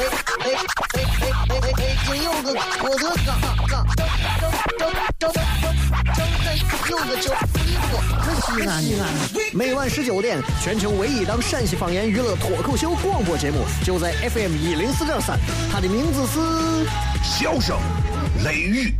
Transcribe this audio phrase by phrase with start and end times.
[0.00, 1.82] 哎哎哎哎哎哎哎！
[2.06, 3.28] 金柚子，我的嘎
[3.68, 4.00] 嘎，张
[4.78, 5.34] 张张张张张
[6.88, 7.34] 柚子酒，
[8.22, 8.82] 可西安？
[9.52, 15.38] 每晚十九点，全球唯一档陕西方言娱乐脱口秀广播节目，就在 FM 一零四点三，
[15.70, 16.38] 它的名字是
[17.22, 17.78] 《笑声
[18.42, 18.94] 雷雨》，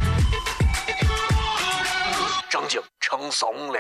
[2.51, 3.79] 正经成怂了。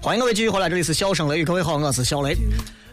[0.00, 2.36] 欢迎各位继续回来，这里是笑声雷雨，各位好，我是小雷。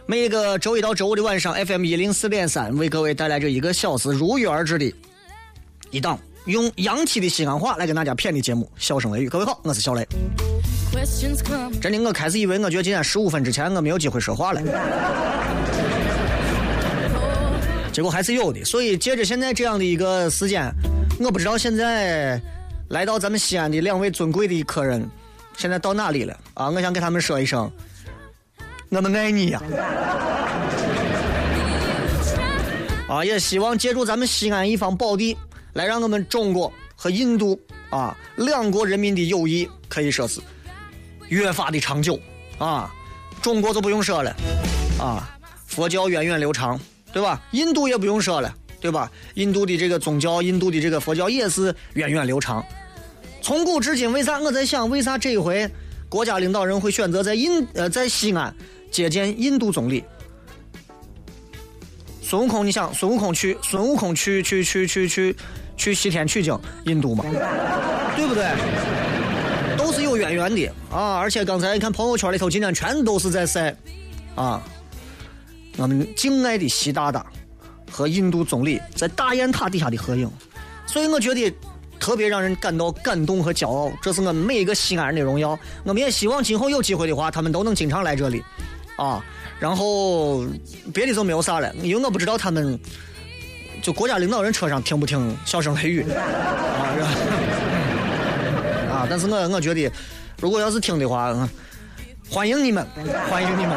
[0.06, 4.92] 每一个周一到周五的晚上，FM 一零四点三为各位带来这一个小时如约而至的
[5.92, 9.28] 一档用洋气的西安话来跟大家谝的节目《笑声雷雨》。
[9.30, 10.04] 各位好，我是小雷。
[11.80, 14.60] 真的，我开始以为我觉得今天十五分之前我没有机会说话了，
[17.92, 18.64] 结果还是有的。
[18.64, 20.68] 所以借着现在这样的一个时间，
[21.20, 22.40] 我不知道现在
[22.88, 25.08] 来到咱们西安的两位尊贵的客人。
[25.56, 26.70] 现在到哪里了啊？
[26.70, 27.70] 我想给他们说一声，
[28.90, 29.62] 我们爱你呀！
[33.08, 35.36] 啊，也希望借助咱们西安一方宝地，
[35.72, 37.58] 来让我们中国和印度
[37.90, 40.40] 啊两国人民的友谊可以说是
[41.28, 42.18] 越发的长久
[42.58, 42.94] 啊。
[43.42, 44.34] 中国就不用说了
[45.00, 45.28] 啊，
[45.66, 46.78] 佛教源远流长，
[47.12, 47.40] 对吧？
[47.50, 49.10] 印度也不用说了，对吧？
[49.34, 52.64] 印度的这个宗教，印度的这个佛教也是源远流长。
[53.40, 55.68] 从古至今，为啥我在想，为啥这一回
[56.08, 58.54] 国家领导人会选择在印呃在西安
[58.90, 60.04] 接见印度总理？
[62.22, 65.36] 孙悟空，你想孙悟空去孙悟空去去去去去
[65.76, 67.24] 去西天取经，印度嘛，
[68.16, 68.46] 对不对？
[69.76, 71.16] 都是有渊源的啊！
[71.16, 73.74] 而且刚才你看朋友圈里头，今天全都是在晒
[74.34, 74.60] 啊，
[75.76, 77.24] 我们敬爱的习大大
[77.90, 80.30] 和印度总理在大雁塔底下的合影，
[80.86, 81.54] 所以我觉得。
[82.00, 85.58] 特别让人感到感动和骄傲，这是我们每一个西安人的荣耀。
[85.82, 88.40] 我们也希望今后有机会的话，他们都能经常来这里，
[88.96, 89.20] 啊，
[89.58, 90.46] 然后
[90.94, 92.78] 别的就没有啥了，因为我不知道他们
[93.82, 96.94] 就国家领导人车上听不听小声雷雨啊，
[98.88, 99.90] 啊，但是我我觉得，
[100.40, 101.48] 如果要是听的话，
[102.30, 102.86] 欢迎你们，
[103.28, 103.76] 欢迎你们。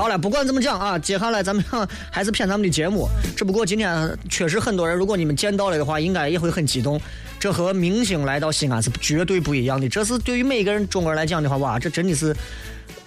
[0.00, 1.62] 好了，不管怎么讲啊，接下来咱们
[2.10, 3.06] 还是骗咱们的节目。
[3.36, 6.98] 只不过今天确实很多人，如果你们见到了的话，应该也会很激动。
[7.38, 9.86] 这和明星来到西安是绝对不一样的。
[9.90, 12.34] 这是对于每个人中国人来讲的话，哇，这真的是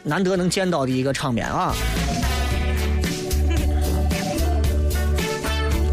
[0.03, 1.73] 难得能见到的一个场面啊！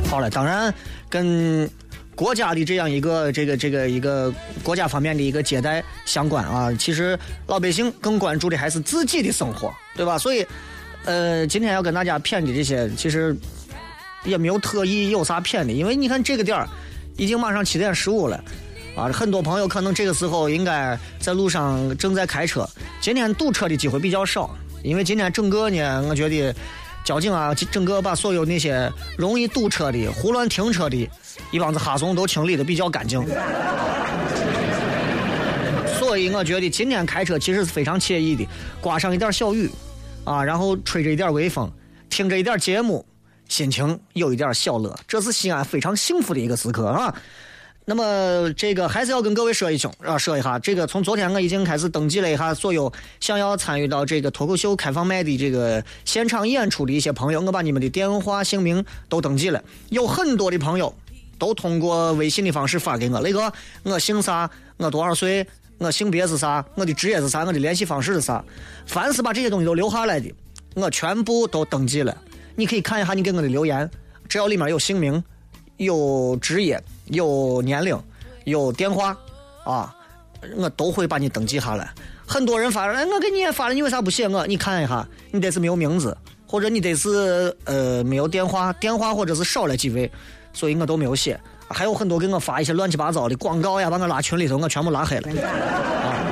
[0.07, 0.73] 好了，当然
[1.09, 1.67] 跟
[2.15, 4.31] 国家的这样一个这个这个一个
[4.63, 6.71] 国家方面的一个接待相关啊。
[6.79, 10.19] 其实老百姓更关注的还是自己的生活，对吧？
[10.19, 10.47] 所以。
[11.11, 13.37] 呃，今天要跟大家谝的这些，其实
[14.25, 16.69] 也没有特意有啥谝的，因为你看这个点儿
[17.17, 18.41] 已经马上七点十五了，
[18.95, 22.65] 啊，很多朋友可能这个时候应该在路上正在开车。
[23.01, 24.55] 今天堵车的机会比较少，
[24.85, 26.55] 因为今天整个呢，我觉得
[27.05, 28.89] 交警啊，整个把所有那些
[29.19, 31.11] 容易堵车的、胡乱停车的
[31.51, 33.21] 一帮子哈怂都清理的比较干净。
[35.99, 38.47] 所以我觉得今天开车其实是非常惬意的，
[38.81, 39.69] 刮上一点小雨。
[40.25, 41.71] 啊，然后吹着一点微风，
[42.09, 43.05] 听着一点节目，
[43.49, 47.15] 心情有一点小乐，这是西安非常幸福的一个时刻啊。
[47.87, 60.95] 那么这个还是要跟各位说一声啊，说一下这个，从昨天我已经开始登记了一下所有想要参与到这个脱口秀开放麦的这个现场演出的一些朋友，我把你们的电话姓名都登记了，有很多的朋友
[61.39, 65.45] 都通过微信的方式发给我，那个我姓啥，我多少岁。
[65.81, 66.63] 我性别是啥？
[66.75, 67.43] 我的职业是啥？
[67.43, 68.45] 我的联系方式是啥？
[68.87, 70.31] 凡是把这些东西都留下来的，
[70.75, 72.15] 我全部都登记了。
[72.55, 73.91] 你可以看一下你给我的留言，
[74.29, 75.25] 只要里面有姓名、
[75.79, 77.99] 有职业、有年龄、
[78.45, 79.17] 有电话，
[79.65, 79.97] 啊，
[80.55, 81.91] 我都会把你登记下来。
[82.27, 84.47] 很多人发来，我给你也发了，你为啥不写我？
[84.47, 86.15] 你看一下，你得是没有名字，
[86.47, 90.13] 或者你得是呃没有电话，电话或者是少了几位，
[90.53, 91.41] 所以我都没有写。
[91.71, 95.31] 还有很多给我发一些乱七八糟的广告呀，把我拉群里头，我全部拉黑了。
[95.43, 96.27] 啊！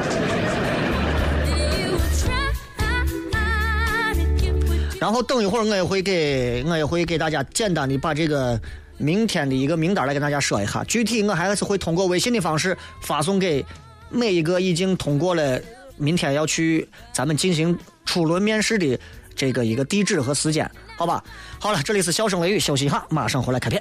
[5.00, 8.60] 然后等一会儿我也会给我也会给大家简单的把这个
[8.96, 13.64] 明天的一个名单来跟大家说一下，具体我还是会通过微信的方式发送给
[14.10, 15.60] 每一个已经通过了
[15.96, 18.98] 明天要去咱们进行初轮面试的
[19.36, 21.22] 这个一个地址和时间，好吧？
[21.60, 23.80] 好了，这里是笑声雷雨，休息一下，马上回来开片。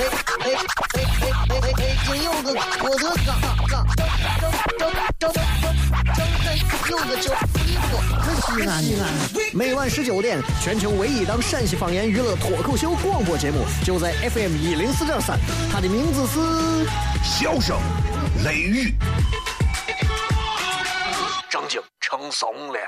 [0.00, 0.08] 嘿，
[0.40, 0.56] 嘿，
[0.94, 1.82] 嘿，嘿，嘿，嘿！
[2.06, 3.30] 金柚子，我的嘎
[3.68, 3.84] 嘎，
[4.78, 5.38] 张张张张张
[6.88, 7.34] 柚子酒，
[7.66, 9.04] 衣服可西安西安。
[9.52, 15.38] 每晚十九点，全球唯一档陕西方言娱乐脱口秀广播节目，就在 FM 一零四点三，
[15.70, 16.38] 它的名字是
[17.22, 17.78] 《笑声
[18.42, 18.94] 雷雨》，
[21.50, 22.78] 正经成怂了。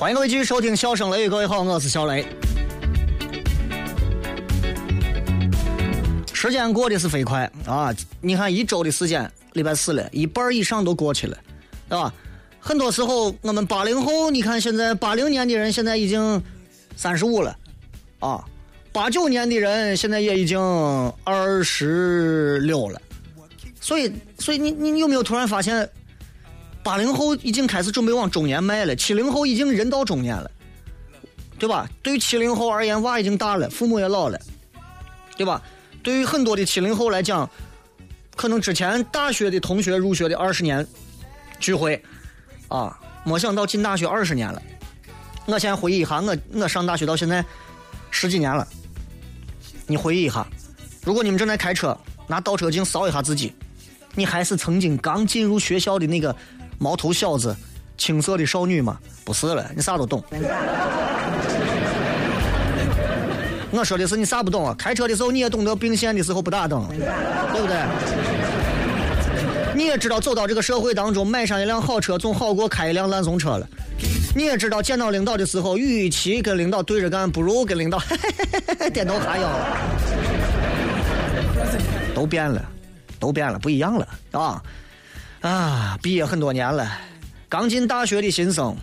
[0.00, 2.24] 欢迎各位继续收听《笑声雷雨》，各位好，我是小雷。
[6.32, 7.94] 时间过得是飞快啊！
[8.22, 11.36] 你看一周的时间，礼拜四了，一半以上都过去了，
[11.86, 12.14] 对吧？
[12.58, 16.42] 很多时候，我们八零后，你看现在八零年的人现在已经
[16.96, 17.54] 三十五了，
[18.20, 18.42] 啊，
[18.92, 20.58] 八九年的人现在也已经
[21.24, 22.98] 二十六了，
[23.82, 25.86] 所以，所以你你有没有突然发现？
[26.82, 30.50] 八零后已经开始准备往中年迈了，七零后已经人到中年了，
[31.58, 31.88] 对吧？
[32.02, 34.40] 对于七零后而言，娃已经大了，父母也老了，
[35.36, 35.60] 对吧？
[36.02, 37.48] 对于很多的七零后来讲，
[38.34, 40.84] 可能之前大学的同学入学的二十年
[41.58, 42.02] 聚会，
[42.68, 44.60] 啊，没想到进大学二十年了。
[45.44, 47.44] 我先回忆一下，我我上大学到现在
[48.10, 48.66] 十几年了，
[49.86, 50.46] 你回忆一下，
[51.04, 51.96] 如果你们正在开车，
[52.26, 53.52] 拿倒车镜扫一下自己，
[54.14, 56.34] 你还是曾经刚进入学校的那个。
[56.82, 57.54] 毛头小子，
[57.98, 58.98] 青涩的少女吗？
[59.22, 60.24] 不是了，你啥都懂。
[63.70, 64.74] 我说的是你啥不懂啊？
[64.78, 67.76] 开车的时候你也懂得并线的时候不打灯，对不对？
[69.74, 73.68] 你也知道走到这个社会当中，买上一辆好车总好过开一辆烂怂车了。
[74.34, 78.00] 你也知道见到领导的时候，与其跟领导对着干，不如跟领导
[78.90, 79.48] 点头哈腰。
[82.14, 82.64] 都变了，
[83.18, 84.62] 都变了，不一样了，啊。
[85.40, 86.86] 啊，毕业很多年了，
[87.48, 88.76] 刚进大学的新生，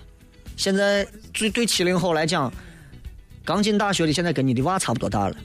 [0.55, 2.51] 现在对对七零后来讲，
[3.45, 5.35] 刚进大学的现在跟你的娃差不多大了，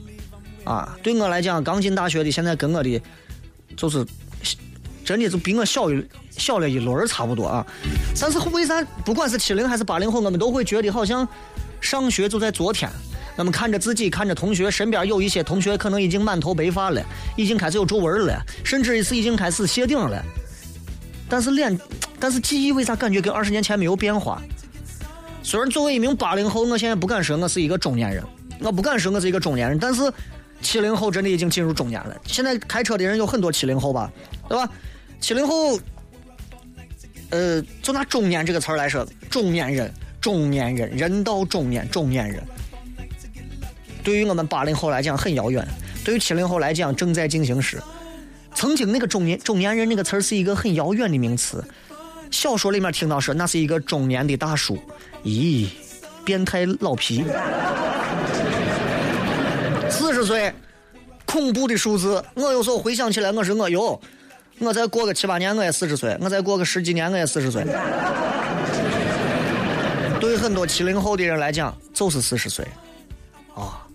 [0.63, 2.99] 啊，对我来讲，刚进大学的现在跟我的，
[3.77, 4.03] 就是
[5.05, 7.65] 真的就比我小一小了一轮差不多啊。
[8.19, 11.27] 但是为啥不管是七零还是八零后，我们都会觉得好像
[11.79, 12.89] 上学就在昨天。
[13.35, 17.03] 我们看着自己，看着同学，身边有一些同学可能已经满头白发了，
[17.35, 20.23] 已经开始有皱纹了，甚至是已经开始谢顶了。
[21.29, 21.79] 但是脸，
[22.19, 24.41] 但是记忆为啥感觉跟二十年前没有变化？
[25.41, 28.23] 虽然作为一名八零后，我现在不敢说我是一个中年人，
[28.59, 30.01] 我不敢说我是一个中年人，但是
[30.61, 32.15] 七零后真的已经进入中年了。
[32.25, 34.11] 现在开车的人有很多七零后吧，
[34.47, 34.69] 对吧？
[35.19, 35.77] 七零后，
[37.29, 39.91] 呃，就拿中年这个词儿来说，中年人，
[40.21, 42.41] 中年人，人到中年，中年人，
[44.03, 45.67] 对于我们八零后来讲很遥远，
[46.05, 47.81] 对于七零后来讲正在进行时。
[48.63, 51.61] 曾经那个中年中年人那个词儿是一个很遥远的名词，
[52.31, 54.79] 小说里面听到说那是一个中年的大叔，
[55.25, 55.67] 咦，
[56.23, 57.25] 变态老皮，
[59.89, 60.53] 四十岁，
[61.25, 62.23] 恐怖的数字。
[62.35, 63.99] 我有时候回想起来，我是我哟，
[64.59, 67.65] 我再过个七八年我也四十岁，我再过个十几年我也四十岁。
[70.21, 72.65] 对很多七零后的人来讲，就是四十岁，
[73.55, 73.85] 啊，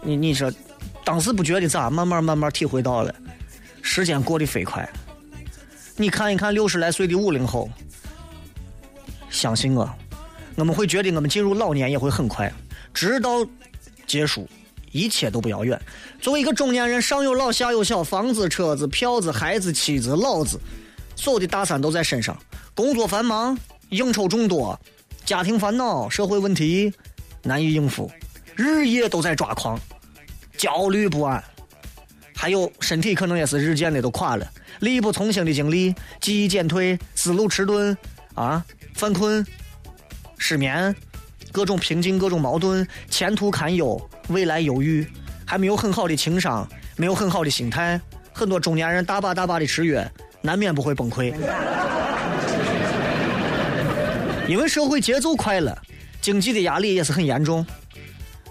[0.00, 0.50] 你你说，
[1.04, 3.14] 当时不觉得咋，慢慢慢慢体会到了。
[3.86, 4.86] 时间过得飞快，
[5.96, 7.70] 你看一看六十来岁的五零后，
[9.30, 9.88] 相信我，
[10.56, 12.52] 我们会觉得我们进入老年也会很快，
[12.92, 13.46] 直到
[14.04, 14.46] 结束，
[14.90, 15.80] 一切都不遥远。
[16.20, 20.60] 作为一个中年人，上有老下有小，房子、车子、票子、孩子、妻子、老子，
[21.14, 22.36] 所有的大山都在身上，
[22.74, 23.56] 工作繁忙，
[23.90, 24.78] 应酬众多，
[25.24, 26.92] 家庭烦恼，社会问题
[27.42, 28.10] 难以应付，
[28.56, 29.78] 日夜都在抓狂，
[30.58, 31.42] 焦虑不安。
[32.38, 34.46] 还有身体可能也是日渐的都垮了，
[34.80, 37.96] 力不从心的经历，记忆减退，思路迟钝，
[38.34, 38.62] 啊，
[38.94, 39.44] 犯困，
[40.36, 40.94] 失眠，
[41.50, 45.04] 各种瓶颈，各种矛盾，前途堪忧，未来忧郁，
[45.46, 47.98] 还没有很好的情商，没有很好的心态，
[48.34, 50.04] 很多中年人大把大把的吃药，
[50.42, 51.34] 难免不会崩溃。
[54.46, 55.76] 因为社会节奏快了，
[56.20, 57.66] 经济的压力也是很严重。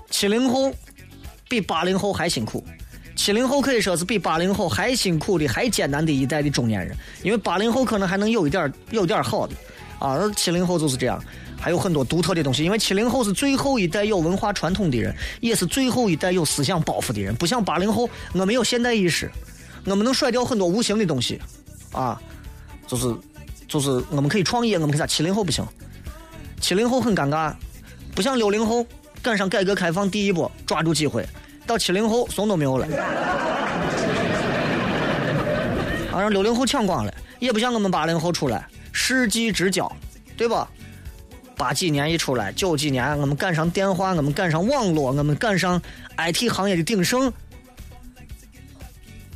[0.10, 0.74] 七零后
[1.48, 2.66] 比八零后还辛苦。
[3.16, 9.56] 七零后可以说是比八零后还辛苦的、还艰难的一代的中年人，因为八零后可能还能有一点、有点好的，
[10.00, 11.20] 啊，七零后就是这样，
[11.58, 12.64] 还有很多独特的东西。
[12.64, 19.32] 因为七零后是最后一代有文化传统的人，也是最后一代有思想包袱的人，不像八零后，我们有现代意识，
[19.86, 21.40] 我们能甩掉很多无形的东西，
[21.94, 22.22] 啊，
[22.86, 23.16] 就是
[23.68, 25.08] 就是我们可以创业，我们可以啥？
[25.08, 25.66] 七零后不行，
[26.60, 27.54] 七零后很尴尬，
[28.14, 28.86] 不像六零后
[29.22, 31.26] 赶上改革开放第一波，抓住机会。
[31.68, 32.88] 到七零后，怂都没有了，
[36.12, 39.92] 啊，让六零后抢光了，也不像我们八零后出来世纪之交，
[40.38, 40.68] 对吧？
[41.58, 45.82] 八几年一出来，九几年我们赶上电话，我们赶上网络，我们赶上
[46.18, 47.32] IT 行业的鼎盛，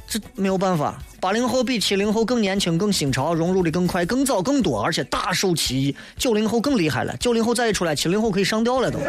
[0.07, 1.01] 这没有办法。
[1.21, 5.95] 八零后比七零后更年轻、更新潮，融入的更快、更早、更多，而且大受其益。
[6.17, 8.99] 九零后更厉害了，九零后再一出来，七零后可以上吊了都。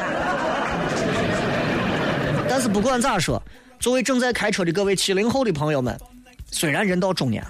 [2.61, 3.43] 但是不管咋说，
[3.79, 5.99] 作为正在开车的各位七零后的朋友们，
[6.51, 7.43] 虽然人到中年，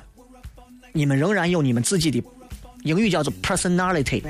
[0.92, 2.22] 你们仍然有你们自己的，
[2.84, 4.22] 英语叫做 personality，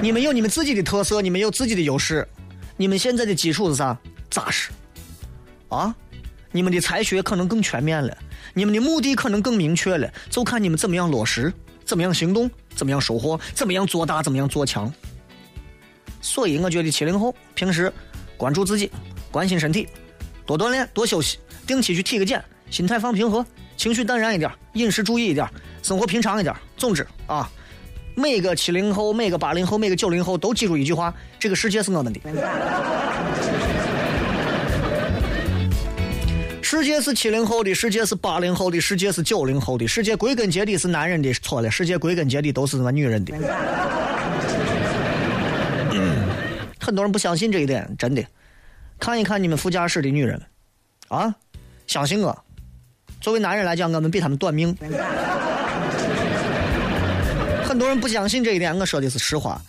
[0.00, 2.24] 你们有你们自己的特色，你们有自己的优势，
[2.76, 3.98] 你们现在的基础是啥？
[4.30, 4.70] 扎实，
[5.68, 5.92] 啊，
[6.52, 8.16] 你们的才学可能更全面了，
[8.54, 11.52] 你们的目的可能更明确了，就看你们怎么样落实，
[11.84, 14.94] 怎么样行动，怎么样收获，怎么样做大，怎么样做强。
[16.20, 17.92] 所以我觉得七零后平时
[18.36, 18.90] 关注自己，
[19.30, 19.88] 关心身体，
[20.46, 23.44] 多锻炼，多休息，定期去体个检，心态放平和，
[23.76, 25.48] 情绪淡然一点，饮食注意一点，
[25.82, 26.54] 生活平常一点。
[26.76, 27.50] 总之啊，
[28.14, 32.20] 每个七零后、每个八零后、每个九零后都记住一句话：这个世界是我们的。
[36.60, 43.32] 世界是七零后的，世界是八零后的，世界是九零后的，世界归根结底是男人的，错了，世界归根结底都是他妈女人的。
[46.88, 48.24] 很多人不相信这一点，真的。
[48.98, 50.40] 看一看你们副驾驶的女人，
[51.08, 51.34] 啊，
[51.86, 52.44] 相信我。
[53.20, 54.74] 作为男人来讲，我们比他们短命。
[57.62, 59.60] 很多人不相信这一点，我说的是实话。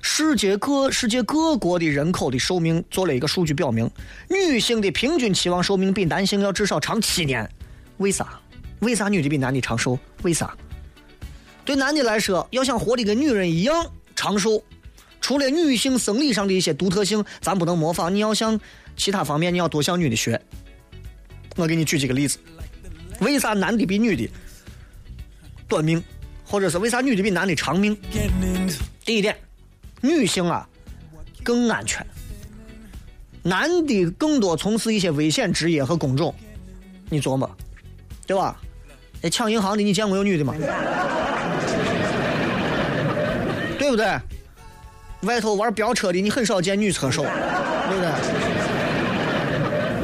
[0.00, 3.90] 世界各世界各国的人口的寿命做了一个数据表明，
[4.30, 7.46] 女性的平均期望寿命比男性要至少长七年。
[7.98, 8.40] 为啥？
[8.78, 9.98] 为啥女的比男的长寿？
[10.22, 10.56] 为啥？
[11.66, 14.62] 对男的来说，要想活得跟女人一样长寿。
[15.20, 18.14] 除了女性生理上的一些独特性，咱不能模仿。
[18.14, 18.58] 你要向
[18.96, 20.40] 其他方面，你要多向女的学。
[21.56, 22.38] 我给你举几个例子：
[23.20, 24.28] 为啥男的比女的
[25.68, 26.02] 短命，
[26.44, 27.96] 或者是为啥女的比男的长命？
[29.04, 29.36] 第一点，
[30.00, 30.66] 女性啊
[31.42, 32.06] 更安全，
[33.42, 36.34] 男的更多从事一些危险职业和工种。
[37.08, 37.50] 你琢磨，
[38.26, 38.60] 对吧？
[39.20, 40.54] 那抢银行的，你见过有女的吗？
[43.78, 44.06] 对不对？
[45.22, 48.10] 外头玩飙车的，你很少见女车手，对不对？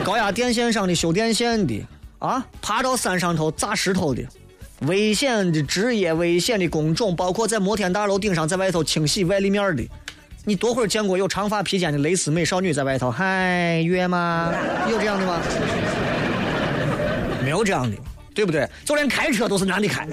[0.04, 1.85] 高压电线上的修电线的，
[2.18, 4.23] 啊，爬到山上头砸石头的，
[4.82, 9.82] 危险的职业、危险的工种，包括在摩天大楼顶上在外头清洗外立面的，
[10.44, 13.11] 你多会儿见过有长发披肩的蕾丝美少女在外头？
[13.11, 14.52] 嗨，约吗？
[14.90, 15.40] 有这样的吗？
[17.42, 17.96] 没有这样的，
[18.35, 18.68] 对不对？
[18.85, 20.06] 就连开车都是男的开。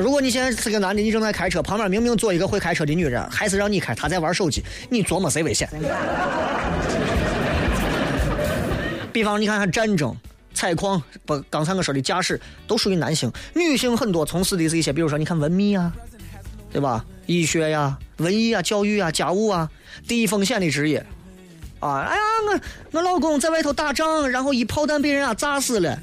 [0.00, 5.68] 如果你现在是个男的，你正在开车，旁边明明坐一个会开车的女人，还是让你开，她在玩手机，你琢磨谁危险？
[9.12, 10.14] 比方你看看战争、
[10.52, 15.92] 采矿，不，刚才我说的驾驶都属于男性，女性很多从事的是一些，比如说你看文秘啊，
[16.72, 17.04] 对吧？
[17.26, 19.70] 医学呀、文艺啊、教育啊、家务啊，
[20.08, 21.06] 低风险的职业。
[21.78, 25.98] 啊，哎呀，我我老公在外头打仗，然后一炮弹被人家炸死了，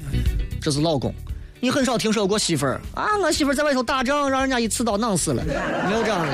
[0.60, 1.14] 这是老公。
[1.64, 6.32] 你很少听说过媳妇儿啊，我媳妇儿在外头打仗，让人家一刺刀弄死了，没有这样的。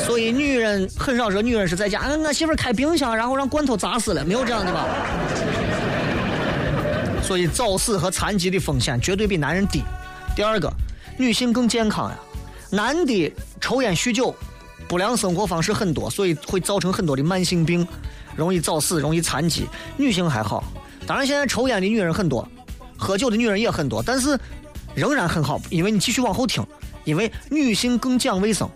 [0.00, 4.84] 所以女人很少说女人是在家，我媳妇儿开冰箱，然后让罐头砸死了，没有这样的吧？
[7.22, 9.84] 所以早死和残疾的风险绝对比男人低。
[10.34, 10.68] 第二个，
[11.16, 12.18] 女性更健康呀，
[12.70, 14.34] 男的抽烟酗酒，
[14.88, 17.86] 不良生活方式很多，所以会造成很多的慢性病，
[18.34, 19.68] 容易早死，容易残疾。
[19.96, 20.64] 女性还好，
[21.06, 22.44] 当然现在抽烟的女人很多。
[22.96, 24.38] 喝酒的女人也很多，但是
[24.94, 26.64] 仍然很好，因为你继续往后听，
[27.04, 28.68] 因为女性更讲卫生，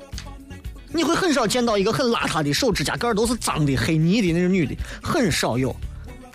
[0.92, 5.75] 你会很少见到一个很邋遢的手指甲盖都是脏的、黑泥的那种女的，很少有，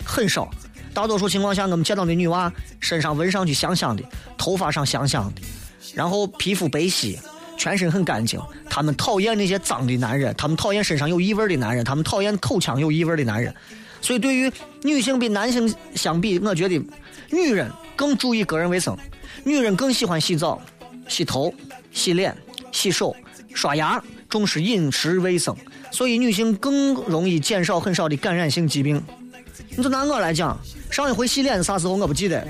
[0.04, 0.48] 很少。
[0.92, 4.02] 大多数情况下，我们见到的女娃身上闻上去香香的，
[4.38, 5.42] 头发上香香的，
[5.92, 7.18] 然后皮肤白皙，
[7.58, 8.40] 全身很干净。
[8.70, 13.52] 她们讨厌那些脏的男人，她们讨厌身上有异味的男人，她们讨厌口腔有异味的男人。
[14.00, 16.80] 所以，对于女性比男性相比，我觉得。
[17.30, 18.96] 女人更注意个人卫生，
[19.44, 20.60] 女人更喜欢洗澡、
[21.08, 21.52] 洗头、
[21.92, 22.36] 洗脸、
[22.72, 23.14] 洗手、
[23.52, 25.56] 刷牙，重视饮食卫生，
[25.90, 29.02] 所以女性更容易减少很少的感染性疾病。
[29.76, 30.58] 你就拿我来讲，
[30.90, 32.46] 上一回洗脸啥时候我不记得，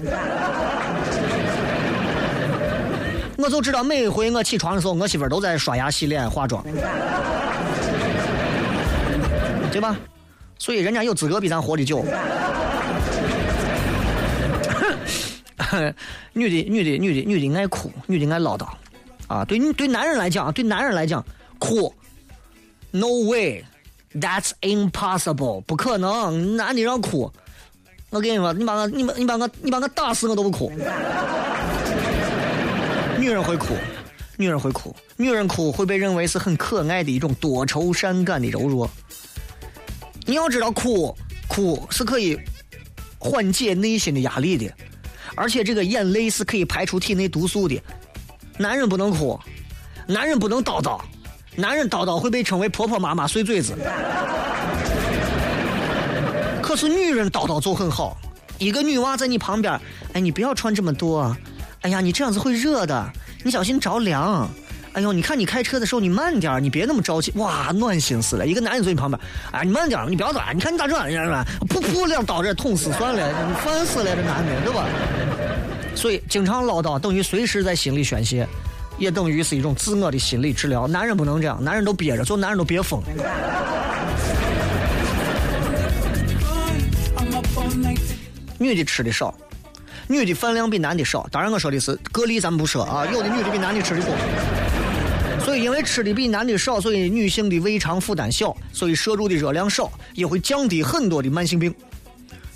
[3.37, 6.65] 我就知道每回我起床的时候，我媳妇都在刷牙、洗脸、化妆，
[9.71, 9.97] 对吧？
[10.59, 12.05] 所以人家有资格比咱活得久。
[16.33, 18.67] 女的，女的，女的，女的爱哭，女的爱唠叨，
[19.29, 21.25] 啊，对对男人来讲，对男人来讲，
[21.59, 21.95] 哭
[22.91, 27.31] ，no way，that's impossible，不可能，男的让哭，
[28.11, 30.73] 我跟你说，你把我，你把，你把我，你把我打死我都不哭。
[33.19, 33.75] 女人会哭，
[34.37, 38.91] 女人会哭，女人哭会被认为是很可爱的一种多愁善感的柔弱。
[40.27, 42.39] 你要知道，哭哭是可以
[43.19, 44.71] 缓解内心的压力的。
[45.35, 47.81] 而且这个眼泪是可以排出体内毒素的。
[48.57, 49.39] 男人不能哭，
[50.07, 51.01] 男人不能叨叨，
[51.57, 53.75] 男人叨叨会被称为婆婆妈妈碎嘴子。
[56.63, 58.17] 可是女人叨叨就很好，
[58.59, 59.81] 一个女娃在你旁边，
[60.13, 61.37] 哎，你不要穿这么多，
[61.83, 63.13] 哎呀，你这样子会热的，
[63.43, 64.49] 你小心着凉。
[64.95, 67.33] 哎呦，你看你开车的时候你慢点，你别那么着急。
[67.35, 68.47] 哇，暖心死了！
[68.47, 69.21] 一个男人坐你旁边，
[69.51, 71.45] 哎，你慢点，你不要打，你看你咋这样？
[71.69, 74.87] 噗噗两刀这捅死算了，你烦死了这男的，对吧？
[75.97, 78.47] 所以经常唠叨等于随时在心里宣泄，
[78.97, 80.87] 也等于是一种自我的心理治疗。
[80.87, 83.03] 男人不能这样，男人都憋着，做男人都憋疯。
[88.59, 89.35] 女的吃的少，
[90.07, 91.27] 女的饭量比男的少。
[91.33, 94.15] 当然我说的是个例，咱们不说啊，有的女的比男的吃的多。
[95.45, 101.73] 所以，因为吃的比男的少，所以女性的胃肠负担小，所以摄入的热量少，也会降低很多的慢性病。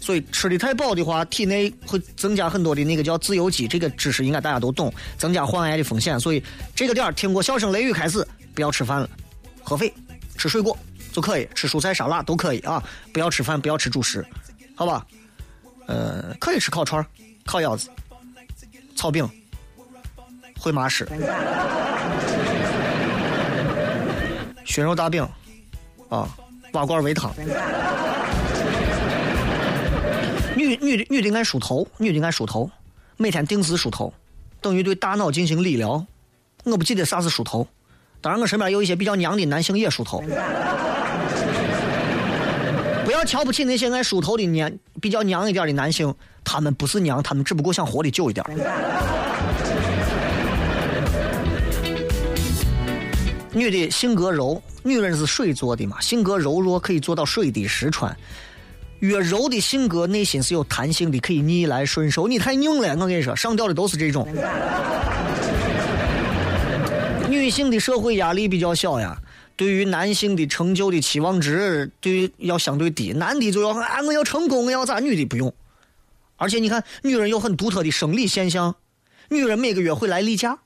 [0.00, 6.18] 所以吃的太饱的话，体内会增加很多的那个叫自由基，这个知识应该大家都懂，增加患癌的风险。
[6.18, 6.42] 所以
[6.75, 9.11] 这个点儿听过笑声雷雨开始，不要吃饭了，
[9.62, 9.92] 喝水，
[10.38, 10.76] 吃水果
[11.12, 14.25] 就可以，吃蔬菜沙拉都可以啊，不要吃饭，不要吃主食，
[14.75, 15.06] 好吧？
[15.86, 17.04] 呃，可以吃烤串、
[17.45, 17.91] 烤腰子、
[18.97, 19.28] 炒饼、
[20.58, 21.06] 烩麻食。
[24.69, 25.26] 熏肉大饼，
[26.11, 26.28] 啊，
[26.73, 27.33] 瓦罐煨汤。
[30.54, 32.71] 女女的女的爱梳头，女的爱梳头，
[33.17, 34.13] 每天定时梳头，
[34.61, 36.04] 等于对大脑进行理疗。
[36.65, 37.67] 我不记得啥是梳头，
[38.21, 40.23] 当然我身边有一些比较娘的男性也梳头。
[43.07, 48.45] 不要瞧不起那些爱梳头的娘，比较娘一点的男性，他们不是娘，他们只不过想活得久一点。
[53.52, 58.15] 女的性格柔，女人是水做的嘛，性格柔弱可以做到水滴石穿。
[59.00, 62.26] 越柔的性格，内心是有弹性的，可以逆来顺受。
[62.26, 64.28] 你太硬了，我跟你说，上吊的都是这种。
[67.30, 69.17] 女性的社会压力比较小呀，
[69.54, 73.13] 对于男性的成就的期望值，对于要相对低。
[73.13, 74.99] 男的就要啊，我要成功，我要咋？
[74.99, 75.54] 女的不用。
[76.37, 78.75] 而且你看，女人有很独特的生理现象，
[79.28, 80.58] 女人每个月会来例假。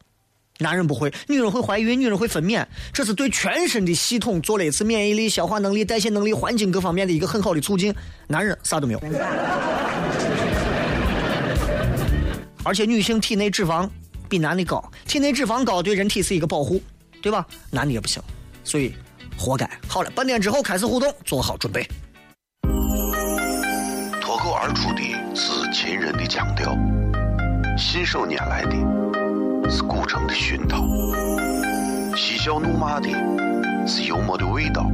[0.63, 7.95] 男人不会，女人会怀孕，女人会分娩，这是对全身的系统做了一次免疫力、消化能力、代谢能力、环境各方面的一个很好的促进。
[8.29, 9.01] 男人啥都没有，
[12.65, 13.89] 而且女性体内脂肪
[14.29, 16.81] 比男的高，体内脂肪高对人体是一个保护，
[17.21, 17.45] 对吧？
[17.71, 18.23] 男的也不行，
[18.65, 18.95] 所以
[19.37, 19.69] 活该。
[19.89, 21.85] 好了，半点之后开始互动，做好准备。
[24.21, 25.03] 脱口而出的
[25.35, 26.73] 是秦人的腔调，
[27.77, 29.02] 信手拈来的。
[29.71, 30.83] 是古城的熏陶，
[32.17, 33.09] 嬉笑怒骂的
[33.87, 34.91] 是幽默的味道，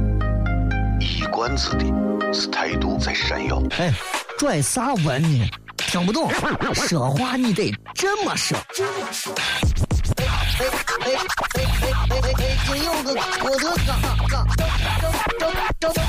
[0.99, 1.85] 一冠子的
[2.33, 3.61] 是态度在闪耀。
[3.77, 3.93] 哎，
[4.37, 5.49] 拽啥文呢？
[5.77, 6.31] 听不懂，
[6.73, 8.57] 说话你得这么说。
[8.57, 10.23] 哎
[10.59, 10.65] 哎
[10.99, 12.41] 哎哎哎哎哎！
[12.65, 13.09] 今有个
[13.43, 13.91] 我的嘎
[14.27, 14.67] 嘎，张
[15.39, 16.08] 张张张张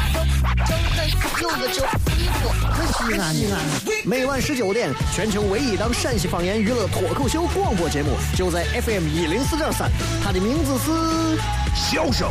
[1.40, 1.84] 有个叫
[2.16, 3.56] 一个可西安的。
[4.04, 9.90] 每晚十九点，全球唯一档陕西方言娱乐脱口秀广播节目，就在 FM 一零四点三。
[10.22, 10.90] 它的名字是
[11.74, 12.30] 《笑声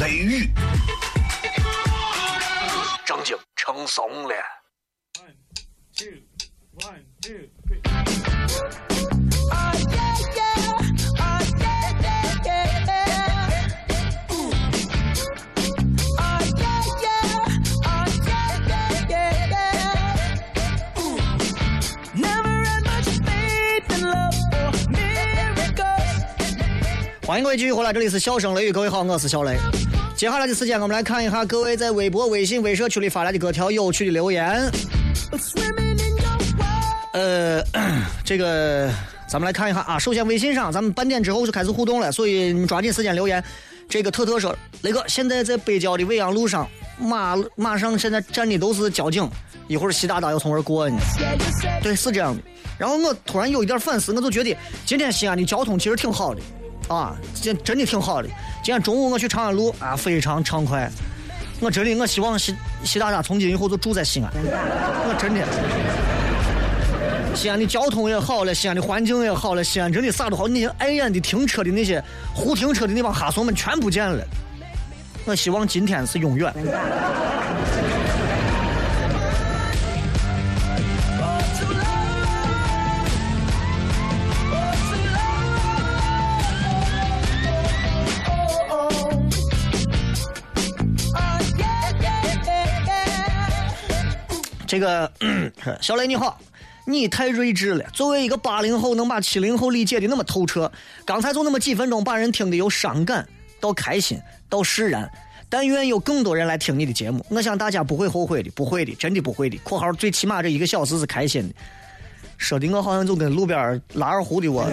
[0.00, 0.44] 雷雨》，
[3.04, 4.34] 正经成怂了。
[5.14, 5.34] One
[5.96, 6.06] two,
[6.80, 7.48] one two,
[27.26, 29.56] 欢迎各位继续回来，这里是笑声雷雨，各位好，我是小雷。
[30.14, 34.70] 接下来的时间，我们来看一下各位在微博、微信、微社区里发来的各条有趣的留言。
[37.14, 37.64] 呃，
[38.22, 38.90] 这个
[39.26, 39.98] 咱们来看一下啊。
[39.98, 43.42] 首先，微信上咱们半点之后就开始互动了，所以你抓紧时间留言。
[43.88, 49.26] 这个特特说，雷哥，现在在北郊的未央路上，马马上现在站的都是交警，
[49.66, 50.98] 一会儿习大大要从这儿过呢。
[51.82, 52.42] 对，是这样的。
[52.76, 56.42] 然后我突然有一点反思，我就觉得今天西安的交通其实挺好的，
[56.88, 58.28] 啊，真真的挺好的。
[58.62, 60.90] 今天中午我去长安路啊，非常畅快。
[61.60, 64.30] 我真的，我希望习习大大从今以后就住在西安。
[64.34, 65.40] 我真的，
[67.34, 70.46] 西安的交通也好了，西安的环境也好了，西安真的啥都好。
[70.46, 72.02] 那些碍眼的停车的那些
[72.34, 74.24] 胡停车的那帮哈怂们全不见了。
[75.24, 76.52] 我希望今天是永远。
[94.74, 95.08] 这个
[95.80, 96.36] 小雷你好，
[96.84, 97.84] 你太睿智了。
[97.92, 100.70] 作为一个八零后，能把七零后理解的那么透彻，
[101.04, 103.24] 刚才就那么几分钟，把人听得由伤感
[103.60, 105.08] 到开心到释然。
[105.48, 109.56] 但愿有更多人来听你的节目，我想大家不会后悔的，不会的，真的不会的。
[109.62, 111.54] （括号最起码这一个小时是开心的。）
[112.36, 114.68] 说的我好像就跟路边拉二胡的我。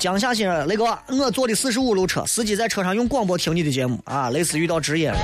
[0.00, 5.18] 江夏新人，雷哥，我坐的四十五路车，司机在车上用广播听你的节目啊，类似遇到职业了。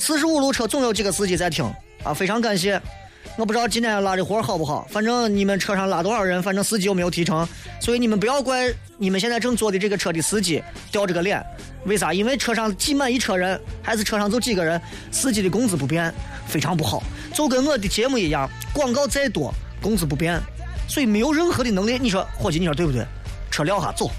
[0.00, 1.62] 四十五路车总有几个司机在听
[2.02, 2.80] 啊，非常感谢。
[3.36, 7.46] 我不知道今天拉的活好不好，反正你们车上拉多少人，反正司机又没有提成，
[7.78, 11.44] 所以你们不要怪你们现在正坐的这个车的司机掉这个脸。
[11.84, 12.14] 为啥？
[12.14, 14.80] 因为车上挤满一车人，还是车上就几个人，
[15.12, 16.10] 司机的工资不变，
[16.48, 17.02] 非常不好。
[17.34, 19.52] 就跟我的节目一样，广告再多，
[19.82, 20.40] 工资不变，
[20.88, 21.98] 所以没有任何的能力。
[22.00, 23.06] 你说，伙计，你说对不对？
[23.56, 24.10] 车撂下走。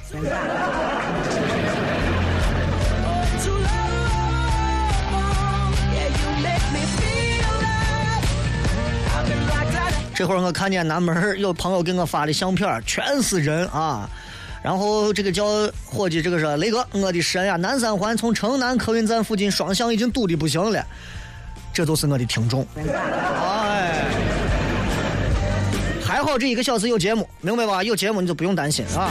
[10.15, 14.09] 这会儿我看见南门有朋友给我发的相片，全是人啊。
[14.63, 15.45] 然后这个叫
[15.85, 17.55] 伙计，这个是雷哥，我的神呀！
[17.57, 20.83] 南三环从城南客运站附近双向已经堵的不行了，
[21.71, 22.61] 这都是我的听众。
[22.63, 23.66] 啊，
[26.27, 27.81] 好这一个小时有节目，明白吧？
[27.81, 29.09] 有节目你就不用担心啊。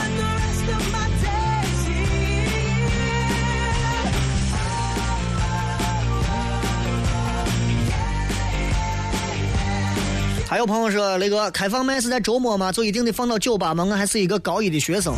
[10.47, 12.71] 还有朋友说：“雷哥，开放麦是在周末吗？
[12.71, 13.83] 就一定得放到酒吧吗？
[13.83, 15.15] 我还是一个高一的学生，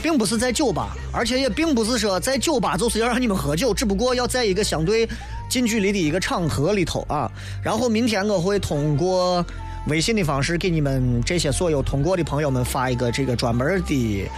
[0.00, 5.08] 并不是在酒吧，而且也并不是说在酒吧就是要让你们喝酒，只不过要在一个相对
[5.48, 7.28] 近距离的一个场合里头啊。
[7.60, 9.44] 然后明天我会通过
[9.88, 14.28] 微信的方式给你们这些所有通过的朋友们发一个这个专门的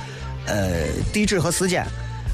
[0.47, 1.87] 呃地址和时间，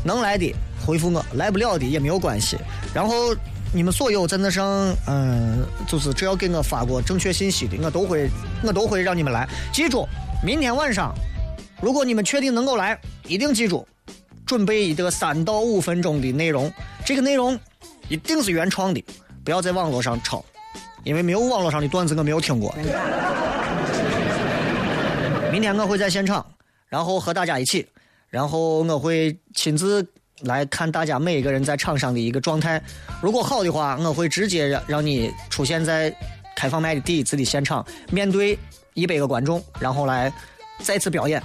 [0.05, 2.57] 能来的回复我，来不了的也没有关系。
[2.95, 3.35] 然后。
[3.75, 8.29] 你们所有在那上，嗯，就是只要给我发过正确信息的，我都会，
[8.63, 9.49] 我都会让你们来。
[9.73, 10.07] 记住，
[10.45, 11.15] 明天晚上，
[11.81, 13.89] 如果你们确定能够来，一定记住，
[14.45, 16.71] 准备一个三到五分钟的内容，
[17.03, 17.59] 这个内容
[18.11, 19.03] 一定是原创的，
[19.43, 20.45] 不要在网络上抄，
[21.05, 22.75] 因为没有网络上的段子我没有听过。
[25.53, 26.45] 明天我会在现场，
[26.89, 27.87] 然后和大家一起，
[28.29, 30.07] 然后我会亲自。
[30.45, 32.83] 来看大家每一个人在场上的一个状态，
[33.21, 36.13] 如果好的话，我会直接让让你出现在
[36.57, 38.59] 开放麦的第一次的现场，面对
[38.95, 40.33] 一百个观众，然后来
[40.81, 41.41] 再次表演。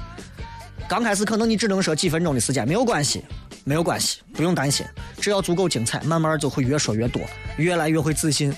[0.90, 3.24] 刚开始可能你只能说几分钟的时间，没有关系，
[3.66, 4.84] 没有关系，不用担心，
[5.22, 7.22] 只要足够精彩，慢慢就会越说越多，
[7.58, 8.52] 越来越会自信。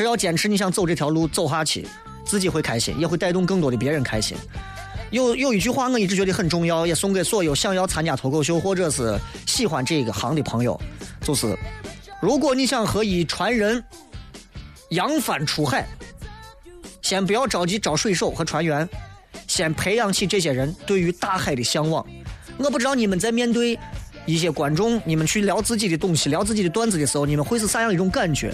[0.00, 1.86] 只要坚持你想走这条路走下去，
[2.24, 4.34] 自己会开心，也会带动更多的别人开心。
[5.10, 9.14] 有有一句话我一直觉得很重要，也送给所有想要参加脱口秀或者是
[9.46, 10.80] 喜欢这个行的朋友，
[11.20, 11.54] 就是：
[12.18, 13.84] 如果你想和一船人
[14.88, 15.86] 扬帆出海，
[17.02, 18.88] 先不要着急招水手和船员，
[19.46, 22.02] 先培养起这些人对于大海的向往。
[22.56, 23.78] 我不知道你们在面对
[24.26, 28.52] 一些观众，你们去聊自己的东西、聊自己的段子的时候，你们会是啥样一种感觉？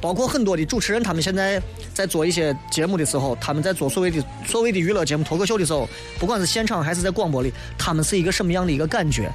[0.00, 1.60] 包括很多的主持人，他们现在
[1.92, 9.30] 在做一些节目的时候，他们在做所谓的所谓的娱乐节目、脱口秀的时候，不管是现场还是在广播里，他们是一个什么样的一个感觉？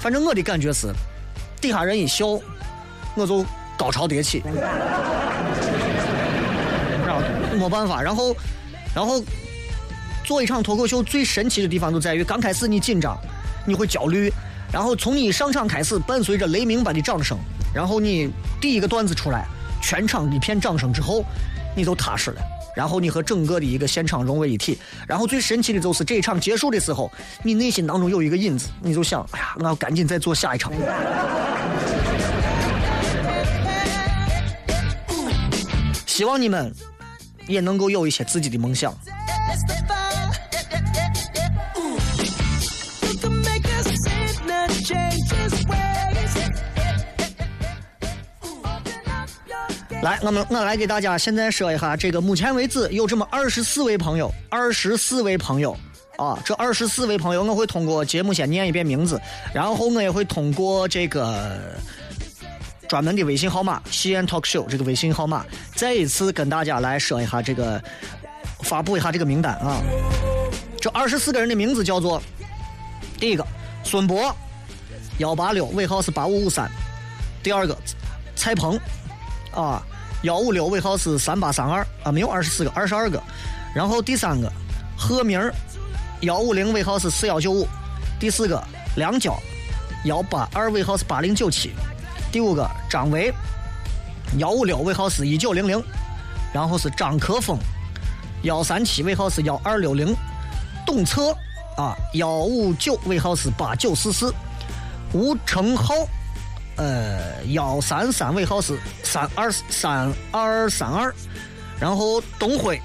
[0.00, 0.88] 反正我的感觉是，
[1.60, 2.26] 底下人一笑，
[3.14, 3.44] 我就
[3.76, 4.42] 高潮迭起。
[7.56, 8.36] 没办法，然后，
[8.94, 9.20] 然后
[10.24, 13.18] 做一场脱口秀最神奇的地方就在于，刚开始你紧张，
[13.66, 14.32] 你会焦虑，
[14.72, 17.38] 然后从你上场开始，伴随着雷鸣般的掌声，
[17.74, 19.46] 然后你第一个段子出来。
[19.80, 21.24] 全场一片掌声之后，
[21.76, 22.42] 你就踏实了。
[22.74, 24.76] 然后你和整个的一个现场融为一体。
[25.06, 27.10] 然后最神奇的就是这一场结束的时候，
[27.44, 30.72] 你内心当中有一个引子，你就想：哎呀，我要赶紧再做下一场。
[36.06, 36.74] 希望你们
[37.46, 38.92] 也能够有一些自己的梦想。
[50.00, 55.76] 来，我们我来给大家现在说一下，这个目前为止有这么二十四位朋友，二十四位朋友
[56.16, 59.20] 啊，这二十四位朋友，我会通过节目先念一遍名字，
[59.52, 61.58] 然后我也会通过这个
[62.88, 67.82] 专门的微信号码“西安 talk show” 这个微信号码，再一次跟大家来说一下这个，
[68.60, 69.82] 发布一下这个名单啊。
[70.80, 72.22] 这二十四个人的名字叫做：
[73.18, 73.44] 第一个
[73.82, 74.32] 孙博，
[75.18, 76.68] 幺八六尾号是八五五三；
[77.42, 77.76] 第二个
[78.36, 78.78] 蔡鹏。
[79.50, 79.82] 啊，
[80.22, 83.22] 幺五六尾号是三八三二啊，没有二十四个，二十二个。
[83.74, 84.50] 然后第三个
[84.96, 85.40] 贺明
[86.22, 87.68] 幺五零尾号是四幺九五。
[88.18, 88.60] 第四个
[88.96, 89.38] 梁娇，
[90.04, 91.72] 幺八二尾号是八零九七。
[92.32, 93.32] 第五个张维，
[94.38, 95.80] 幺五六尾号是一九零零。
[96.52, 97.56] 然后是张可峰，
[98.42, 100.16] 幺三七尾号是幺二六零。
[100.84, 101.30] 董策
[101.76, 104.34] 啊，幺五九尾号是八九四四。
[105.12, 105.94] 吴成浩。
[106.78, 111.12] 呃，幺三三尾号是三二三二三二，
[111.80, 112.80] 然后东辉，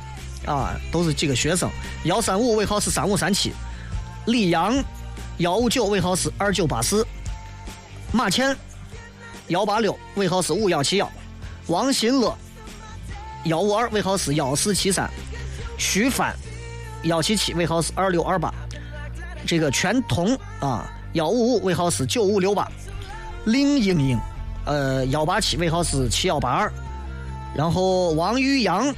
[0.48, 1.70] 啊，都是几个学生。
[2.06, 3.54] 幺三五尾号是三五三七，
[4.26, 4.84] 李阳，
[5.38, 7.06] 幺五九尾号是二九八四，
[8.12, 8.58] 马倩，
[9.50, 11.08] 幺八六尾号是五幺七幺，
[11.68, 12.36] 王新乐，
[13.46, 15.08] 幺五二尾号是幺四七三，
[15.78, 16.36] 徐帆，
[17.04, 18.52] 幺七七尾号是二六二八，
[19.46, 22.68] 这个全通啊，幺五五尾号是九五六八。
[23.46, 24.20] 林英英，
[24.66, 26.72] 呃，幺八七尾号是七幺八二，
[27.54, 28.94] 然后王玉阳，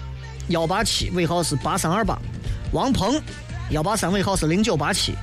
[0.49, 2.17] 幺八七尾号是八三二八，
[2.71, 3.19] 王鹏，
[3.71, 5.15] 幺八三尾号是零九八七，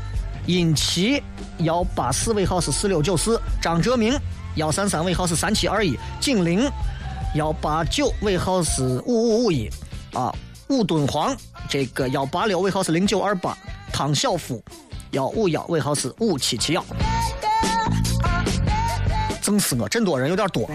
[0.46, 1.22] 尹琦，
[1.58, 4.18] 幺八四尾号是四六九四，张哲明，
[4.56, 6.68] 幺三三尾号是三七二一，景玲，
[7.36, 9.70] 幺八九尾号是五五五一，
[10.12, 10.34] 啊，
[10.68, 11.36] 武敦煌，
[11.68, 13.56] 这个幺八六尾号是零九二八，
[13.92, 14.60] 汤小福，
[15.12, 16.84] 幺五幺尾号是五七七幺。
[19.42, 19.88] 整死我！
[19.88, 20.70] 真多人有点多，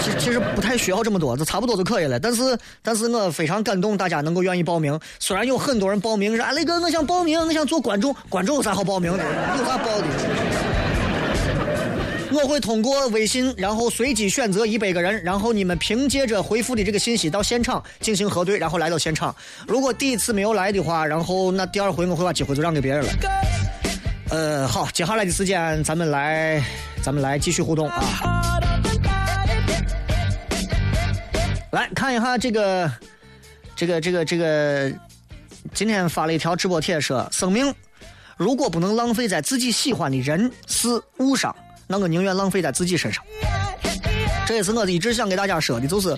[0.00, 2.18] 其其实不太需要这么多，就差不多就可以了。
[2.18, 4.98] 但是，但是我非常感动，大家能够愿意报名。
[5.20, 9.24] 虽然有很多人报名说：“雷哥，我想报名，我想做观众。”观众有啥好报名的？
[9.56, 10.04] 有啥报的？
[12.32, 19.32] 我会通过微信，然后随机选择一百个人，然后你们凭借着回复的这个信息到现场进行核对，然后来到现场。
[19.68, 23.12] 如果第一次没有来的话，然后那第二回我会把机会就让给别人了。
[24.32, 26.64] 呃，好，接下来的时间咱们来，
[27.02, 28.58] 咱们来继续互动啊！
[31.70, 32.90] 来看一下这个，
[33.76, 34.90] 这个，这个，这个，
[35.74, 37.74] 今天发了一条直播帖，说生命
[38.38, 41.54] 如果不能浪费在自己喜欢的人事物上，
[41.86, 43.22] 那我宁愿浪费在自己身上。
[44.46, 46.16] 这也是我一直想给大家说的，就是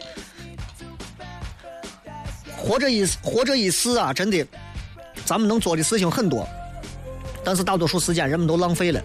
[2.57, 4.47] 活着一活着一世啊，真的，
[5.25, 6.49] 咱们能做的事情很多。
[7.45, 9.01] 但是大多数时间人们都浪费了，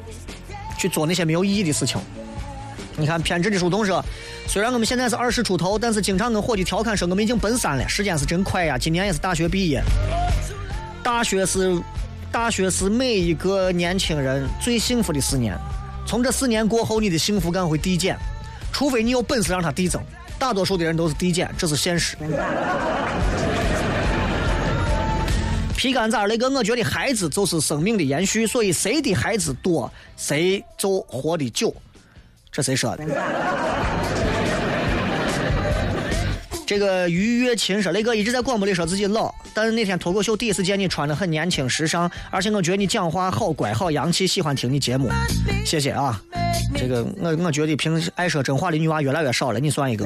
[0.78, 2.00] 去做那些没有意义的事情。
[2.96, 4.04] 你看偏执的树洞说，
[4.48, 7.88] 虽然我们现在是二十出头，但是经常跟伙计调侃说我们已经奔三了。
[7.88, 9.82] 时间是真快呀，今年也是大学毕业。
[11.02, 11.82] 大学是，
[12.32, 15.58] 大学是每一个年轻人最幸福的四年。
[16.06, 18.18] 从这四年过后，你的幸福感会递减，
[18.74, 20.02] 除非你有本事让它递增。
[20.38, 22.18] 大多数的人都是递减，这是现实。
[25.80, 26.50] 皮干咋那个？
[26.50, 31.74] 我觉得孩子就是生命的延续，所以谁的孩子多，谁就活得久。
[32.52, 33.06] 这谁说的？
[36.68, 45.10] 这个于月琴说，雷哥一直在广播里说自己老，但是那天脱口秀第一次见你穿的很年轻时尚，而且我觉得你讲话好乖好洋气，喜欢听你节目。
[45.66, 46.22] 谢谢啊！
[46.76, 50.06] 这个我我觉得平时爱说真话的女娃越来越少了，你算一个。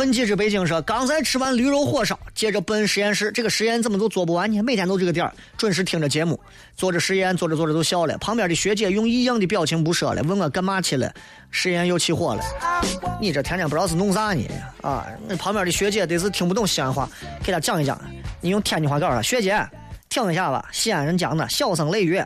[0.00, 3.30] 分记者北京说，刚才吃完驴肉火烧，接着奔实验室。
[3.32, 4.62] 这个实验怎么都做不完呢？
[4.62, 6.40] 每天都这个点儿，准时听着节目，
[6.74, 8.16] 做着实验，做着做着都笑了。
[8.16, 11.12] 旁边的学姐用异样的表情不说了，问我干嘛去了？
[11.50, 12.42] 实验又起火了。
[13.20, 14.42] 你这天天不知道是弄啥呢？
[14.80, 17.06] 啊，那旁边的学姐得是听不懂西安话，
[17.44, 18.00] 给他讲一讲。
[18.40, 19.62] 你用天津话告诉他，学姐，
[20.08, 22.24] 听一下吧，西安人讲的，笑声雷雨，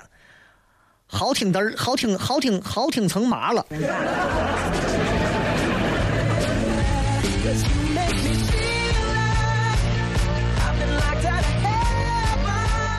[1.09, 3.67] 好听的，好听，好听，好听成麻了。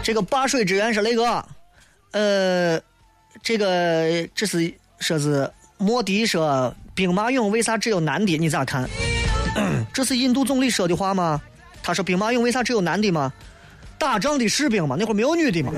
[0.05, 1.43] 这个八水之源是那个，
[2.11, 2.79] 呃，
[3.41, 8.37] 这个这是说是莫迪说兵马俑为啥只有男的？
[8.37, 8.87] 你咋看？
[9.91, 11.41] 这是印度总理说的话吗？
[11.81, 13.33] 他说兵马俑为啥只有男的吗？
[13.97, 15.71] 打仗的士兵嘛，那会儿没有女的嘛。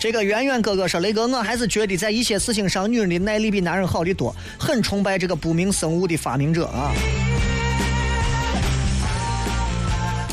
[0.00, 6.90] 这个圆圆哥哥说：“雷哥，我还是觉得在一些事情上，女人的耐力比男人好的多，很崇拜这个不明生物的发明者啊。”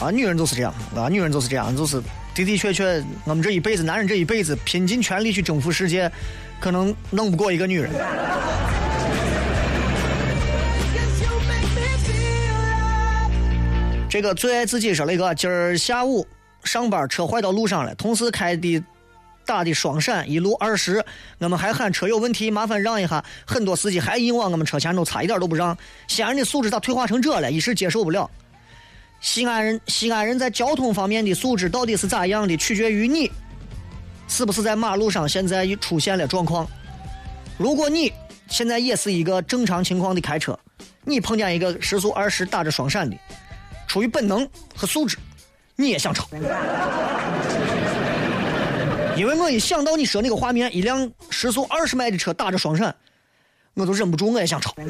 [0.02, 2.02] 啊，女人就是这样啊，女人就是这样，就是
[2.34, 6.10] 的的确确，我们这一辈子，男人这一辈子拼尽全力去征服世界，
[6.62, 7.92] 可能弄不过一个女人。
[14.08, 16.26] 这个最爱自己说雷哥，今儿下午
[16.64, 18.82] 上班车坏到路上了，同事开的
[19.48, 21.04] 打的双闪，一路二十，
[21.40, 23.24] 我们还喊车有问题，麻烦让一下。
[23.48, 25.76] 很多司机还硬往我们车前头插，一点都不让。
[26.08, 27.50] 西安人的素质咋退化成这了？
[27.52, 28.30] 一时接受不了。
[29.22, 32.56] 西安人，西安人在交通方面的素质到底是咋样的？
[32.58, 33.32] 取决于你
[34.28, 36.68] 是不是在马路上现在出现了状况。
[37.58, 38.14] 如果你
[38.50, 40.58] 现在也是一个正常情况的开车，
[41.04, 43.18] 你碰见一个时速二十打着双闪的。
[43.88, 45.18] 出于本能和素质，
[45.78, 46.28] 你也想超，
[49.18, 52.96] 因为我一想到你说那个画面，一辆时速二十迈的车打着双闪，
[53.74, 54.72] 我都忍不住，我也想超。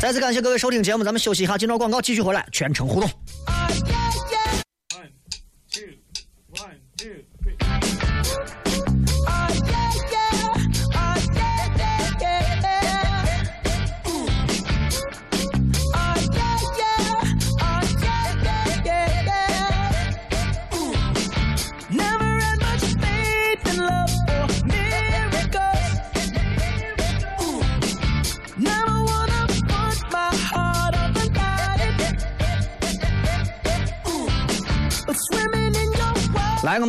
[0.00, 3.08] 再次感谢各位收听节目，咱们休息一下，进段广告，继续回来，全程互动。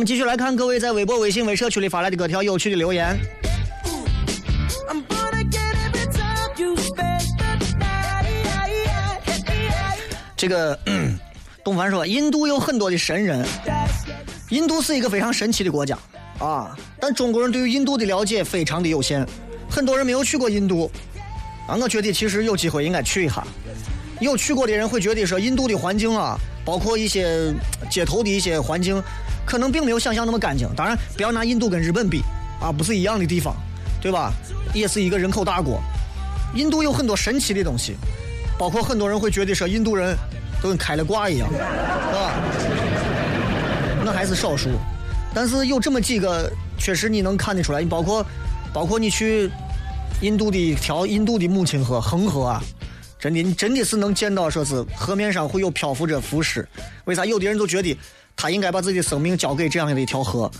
[0.00, 3.14] 我们继续来看各位在微博、微信、微社区里发来的各条有趣的留言。
[10.34, 10.78] 这个
[11.62, 13.46] 东凡说，印度有很多的神人。
[14.48, 15.98] 印度是一个非常神奇的国家
[16.38, 19.22] 啊，但中国人对于印度的了解非常的有限，
[19.68, 20.90] 很多人没有去过印度
[21.66, 21.76] 啊。
[21.76, 23.46] 我觉得其实有机会应该去一下。
[24.18, 27.52] 有去过的人会觉得说，印度的环境啊，包括一些
[27.90, 29.02] 街头的一些环境。
[29.44, 30.68] 可能并没有想象那么干净。
[30.76, 32.22] 当然，不要拿印度跟日本比
[32.60, 33.54] 啊，不是一样的地方，
[34.00, 34.32] 对吧？
[34.72, 35.80] 也是一个人口大国。
[36.54, 37.96] 印度有很多神奇的东西，
[38.58, 40.16] 包括很多人会觉得说印度人
[40.62, 42.32] 都跟开了挂一样，是吧？
[44.04, 44.68] 那还是少数，
[45.34, 47.80] 但是有这么几个，确实你能看得出来。
[47.80, 48.24] 你包括，
[48.72, 49.50] 包括你去
[50.20, 52.62] 印度的一条印度的母亲河恒河啊，
[53.18, 56.68] 真的，你真的是能见到说是河面上会有漂浮着浮尸。
[57.04, 57.24] 为啥？
[57.24, 57.96] 有的人都觉得。
[58.40, 60.50] 他应该把自己的生命交给这样的一条河，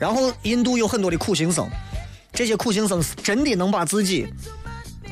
[0.00, 1.64] 然后印度有很多的苦行僧，
[2.32, 4.26] 这些苦行僧真的能把自己，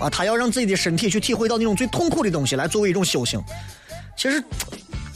[0.00, 3.40] 啊，他要让自己的身体去体会到那种最痛苦的东西，来作为一种修行。
[4.16, 4.42] 其实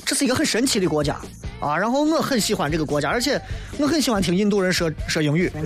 [0.06, 1.16] 这是一个很神奇的国家
[1.58, 3.36] 啊，然后我很喜欢这个国家，而且
[3.78, 5.50] 我很喜欢听印度人说说英语。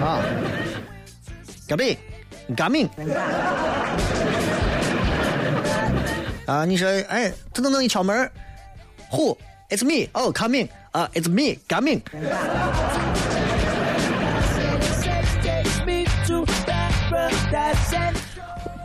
[0.00, 0.22] 啊，
[1.66, 1.98] 干杯，
[2.56, 2.88] 干命。
[6.46, 8.30] 啊，你说，哎，噔噔噔一敲门。
[9.14, 9.36] Who?
[9.70, 10.08] It's me.
[10.12, 10.68] Oh, coming.
[10.92, 11.58] 啊，It's me.
[11.68, 12.00] Coming.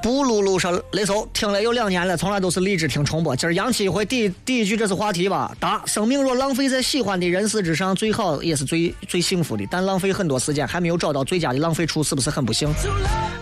[0.02, 3.36] 布鲁鲁说雷搜听了有两年了，从来都是励志听重播。
[3.36, 5.54] 今儿洋气一回，第第一句这是话题吧？
[5.60, 9.68] 答：生命若浪费在喜欢的人事之上，最好也是最最幸福的。
[9.70, 12.74] 但浪费很多时间，还没有找到最佳的浪费处，是不是很不幸？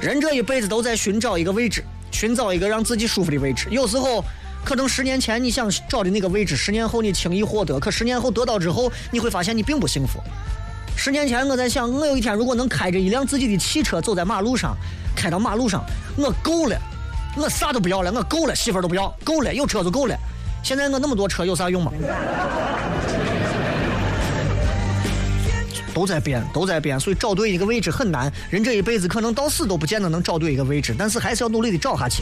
[0.02, 3.68] 人这一辈子都在寻找一个位置，寻找一个让自己舒服的位置。
[3.70, 4.24] 有时候。
[4.68, 10.22] 可能十年前你想找的那个位置，十年后你轻易获得；可十年后得到之后，你会发现你并不幸福。
[10.94, 14.76] 十年前我在想，我有一天如果能开着一辆自己的汽车走在马路上，
[15.16, 15.86] 开到马路上，
[16.18, 16.78] 我够了，
[17.38, 20.14] 我啥都不要了，我够了，媳妇都不要，够了，有车就够了。
[20.62, 21.94] 现在我那么多车有啥用吗？
[25.96, 28.30] 都在变，都在变，所以找对一个位置很难。
[28.50, 32.22] 人这一辈子可能到死都不见得能找对一个位置，但是还是要努力的找下去。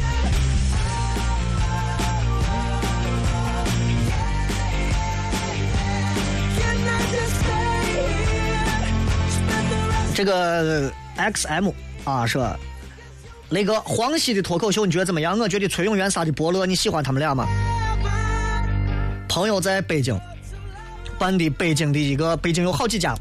[10.16, 11.72] 这个 X M
[12.05, 12.49] 啊，说
[13.49, 15.38] 雷哥黄西的脱口秀你觉得怎么样？
[15.38, 17.45] 我觉得崔永元、啥的伯乐，你喜欢他们俩吗？
[19.28, 20.18] 朋友在北京
[21.20, 23.13] 办的北京的一个，北京有好几家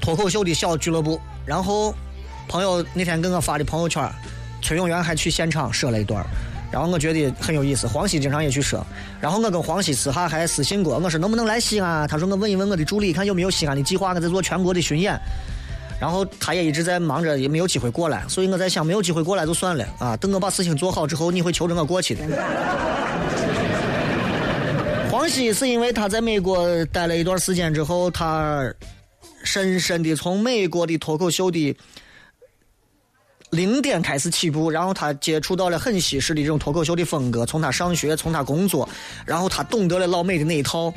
[0.00, 1.20] 脱口秀的小俱乐部。
[1.44, 1.92] 然后
[2.46, 4.08] 朋友那天给我发的朋友圈，
[4.62, 6.24] 崔永元还去现场说了一段，
[6.70, 7.88] 然后我觉得很有意思。
[7.88, 8.86] 黄西经常也去说，
[9.20, 12.06] 然后我跟黄西私下还私信过，我说能不能来西安？
[12.06, 15.20] 他说我问一问我的助理，看有没有西安的计划，我在做全国的巡演。
[16.00, 20.16] 然后他也一直在忙着，也没有机会过来，所以我在想，没有机会过来就算了啊。
[20.16, 22.24] 等我把事情做好之后，你会求着我过去的。
[25.10, 28.72] 黄西是因为他在美国待了一段时间之后，他
[29.44, 31.76] 深深的从美国的脱口秀的
[33.50, 38.88] 零点开始起步，然后他接触到了很西式的这种脱口秀的风格，从他上学，从他工作，
[39.24, 40.92] 然后他懂得了老美的那一套。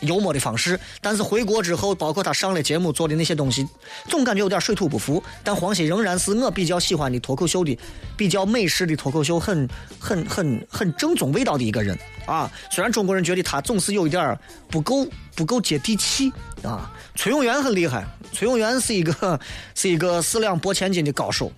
[0.00, 3.66] 幽默的方式，但是回国之后，包括他上了节目做的那些东西，
[4.08, 5.22] 总感觉有点水土不服。
[5.42, 7.76] 但黄西仍然是我比较喜欢的脱口秀的，
[8.16, 9.68] 比较美式的脱口秀，很
[9.98, 12.50] 很很很正宗味道的一个人啊。
[12.70, 14.38] 虽然中国人觉得他总是有一点
[14.70, 16.32] 不够不够接地气
[16.62, 16.90] 啊。
[17.16, 19.40] 崔永元很厉害，崔永元是一个
[19.74, 21.50] 是一个四两拨千斤的高手，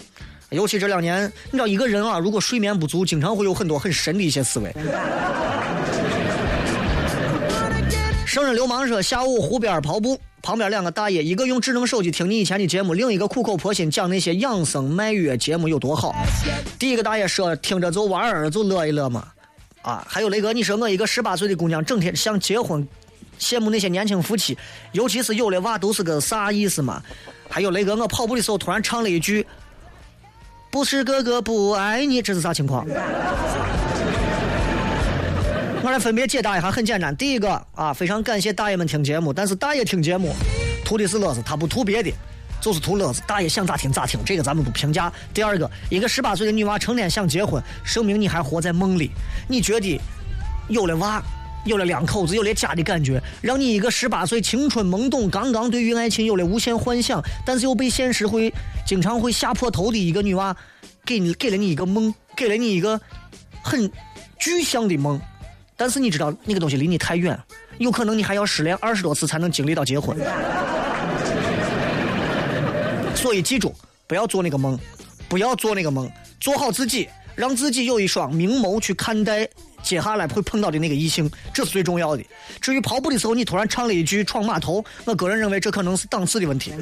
[0.49, 4.75] 尤其这两年，你知道一个人啊，如果睡眠不足，经常会有很多很深的一些思维。
[8.31, 16.15] 圣人流氓说：下午湖边跑步，旁边两个大爷，一个用智能手机听你以前的节目，另一个苦口婆心讲那些养生卖药节目有多好。
[16.79, 19.27] 第一个大爷说：听着就玩儿，就乐一乐嘛。
[19.83, 22.87] 啊，还有雷哥，你说我一个十八岁的姑娘，整天想结婚，
[23.41, 24.57] 羡慕那些年轻夫妻，
[24.93, 27.03] 尤其是有了娃，都是个啥意思嘛？
[27.49, 29.45] 还有雷哥，我跑步的时候突然唱了一句：
[30.71, 32.87] 不是哥哥不爱你，这是啥情况？
[35.83, 37.17] 我来分别解答一下，很简单。
[37.17, 40.35] 第一个啊，非常感谢大爷们听节目，但是大爷听节目
[40.85, 42.13] 图的是乐子，他不图别的，
[42.61, 43.23] 就是图乐子。
[43.27, 45.11] 大爷想咋听咋听，这个咱们不评价。
[45.33, 49.11] 第二个，一个十八岁的女娃成天想结婚，说明你还活在梦里。
[49.49, 49.99] 你觉得
[50.69, 51.23] 有了娃，
[51.65, 58.53] 有了两口子，有了家的感觉，让你一个十八岁青春懵懂、刚刚对于爱情有了无限幻想，但是又被现实会
[58.87, 60.55] 经常会吓破头的一个女娃，
[61.07, 63.01] 给你给了你一个梦，给了你一个
[63.63, 63.91] 很
[64.39, 65.19] 具象的梦。
[65.81, 67.35] 但是你知道那个东西离你太远，
[67.79, 70.15] 有可能你还要失恋二十多次才能经历到结婚。
[73.15, 73.75] 所以记住，
[74.07, 74.79] 不要做那个梦，
[75.27, 76.07] 不要做那个梦，
[76.39, 79.49] 做好自己，让自己有一双明眸去看待
[79.83, 82.23] 接下来会碰到的那个异性，这是最重要的。
[82.61, 86.75] 至于跑步的时候你突然唱了一句闯码头，我个人认为这可能是档次的问题。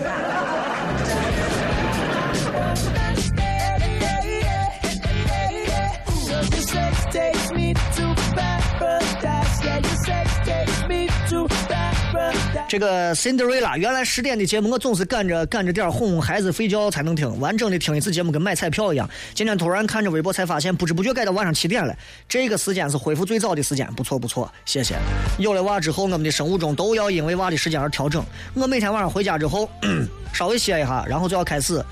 [12.69, 19.09] 这个 Cinderella，原来十点的节目我总是赶着赶着点哄孩子睡觉才能听，完整的听一次节目跟买彩票一样。
[19.33, 21.97] 今天突然看着微博才发现，不知不觉改到晚上七点了。
[22.29, 24.97] 这个时间是恢复最早的时间，不错不错，谢谢。
[25.39, 28.23] 有了娃之后，我们的生物钟都要因为娃的时间而调整。
[28.53, 29.66] 我每天晚上回家之后，
[30.35, 31.83] 稍微歇一下，然后就要开始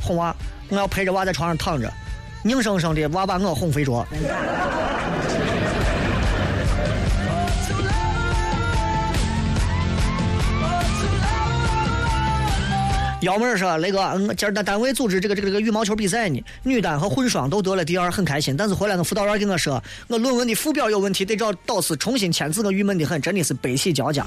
[0.00, 0.34] 哄娃，
[0.70, 1.92] 我要陪着娃在床上躺着，
[2.44, 4.06] 硬生生的娃把我哄睡着。
[13.22, 18.56] 幺妹儿说：“雷哥，嗯，今儿在单位组织这个这个这个羽毛球比赛呢，女单和混双都得了第二，很开心。
[18.56, 24.26] 但是回来，我辅导员跟我说，我论文的附表有问题，得找导师重新签字，我郁闷的很，真的是悲喜交加。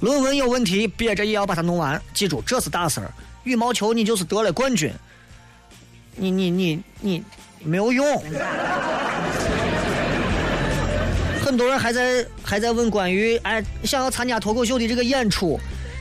[0.00, 2.00] 论文有问题，憋着也要把它弄完。
[2.12, 3.10] 记住，这是大事儿。
[3.44, 4.92] 羽毛球你就是得了冠军，
[6.14, 7.24] 你你你你
[7.64, 8.22] 没有用。
[11.42, 15.58] 很多人还在还在问关于哎想要参加脱口秀的这个演出，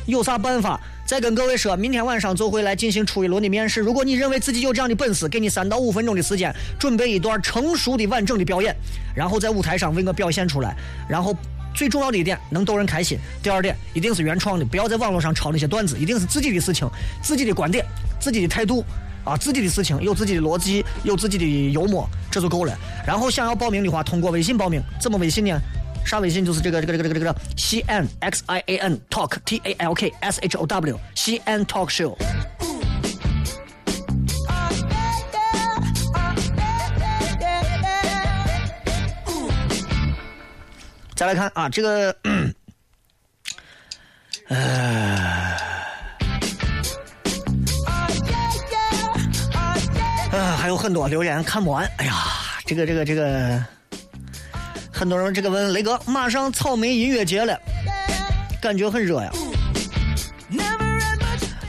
[0.07, 0.77] 有啥办法？”
[1.11, 3.81] 再跟各位说，明天晚上就会来进行初一轮的面试。
[3.81, 8.73] 如果你认为自己有这样的本事，给你三到五分钟的时间，准备一段成熟的完整的表演，
[9.13, 10.73] 然后在舞台上为我表现出来。
[11.09, 11.35] 然后
[11.75, 13.19] 最重要的一点，能逗人开心。
[13.43, 16.89] 第二点，一定是原创的，不要在网络上抄那些段子，一定是自己的事情、
[17.21, 17.85] 自己的观点、
[18.17, 18.81] 自己的态度
[19.25, 22.73] 啊，自己的事情有自己的逻辑，有自己的幽默，这就够了。
[23.05, 24.81] 然后想要报名的话，通过微信报名。
[24.97, 25.59] 怎么微信呢？
[26.05, 31.89] 啥微信就是这个这个这个这个这个西安 X I A N Talk T A L K S H O W 西安 Talk
[31.89, 32.17] Show。
[41.15, 42.15] 再来看啊，这个，
[44.49, 44.57] 呃，
[50.31, 51.89] 啊，还有很多留言看不完。
[51.97, 52.13] 哎呀，
[52.65, 53.63] 这个这个这个。
[55.01, 57.59] 很多人这个问雷哥，马上草莓音乐节了，
[58.61, 59.31] 感觉很热呀。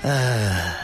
[0.03, 0.75] 呃，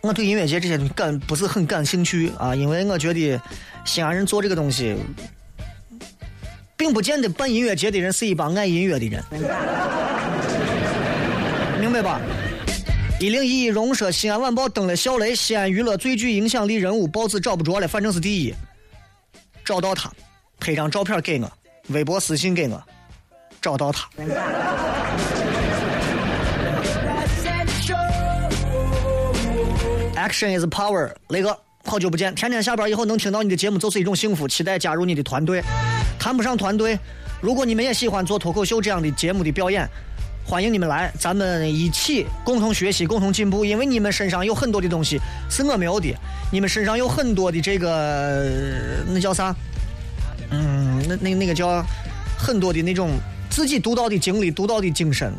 [0.00, 3.38] 我对音乐节这些东西感不是很感兴趣啊，因为我觉得
[3.84, 4.96] 西安人做这个东西，
[6.74, 9.22] 并不见得办音乐节的人是一帮爱音乐的人，
[11.78, 12.18] 明白吧？
[13.20, 18.54] 一零一一荣说，西安晚报登了小雷，西安娱乐最具影响力人物，报纸找不着了，反正是第一。
[19.70, 20.10] 找到他，
[20.58, 21.48] 拍张照片给我，
[21.90, 22.82] 微博私信给我，
[23.62, 24.08] 找到他。
[30.16, 35.62] Action is power，雷哥，好久不见，天天下班以后能听到你的节目就是一种幸福，期待加入你的团队。
[36.18, 36.98] 谈不上团队，
[37.40, 39.88] 如果你们也喜欢做脱口秀这样的节目的表演，
[40.50, 43.64] 欢迎你们来，咱们一起共同学习，共同进步。
[43.64, 45.16] 因为你们身上有很多的东西
[45.48, 46.12] 是我没有的，
[46.50, 48.50] 你们身上有很多的这个
[49.06, 49.54] 那叫啥？
[50.50, 51.86] 嗯，那那那个叫
[52.36, 53.10] 很多的那种
[53.48, 55.32] 自己独到的经历、独到的精神。